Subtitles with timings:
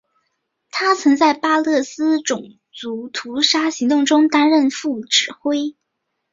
[0.71, 5.75] 他曾在巴勒斯坦种族屠杀行动中担任副指挥。